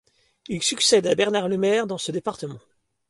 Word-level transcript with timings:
Il 0.47 0.63
succède 0.63 1.05
à 1.05 1.13
Bernard 1.13 1.47
Lemaire 1.47 1.85
dans 1.85 1.99
ce 1.99 2.11
département. 2.11 2.57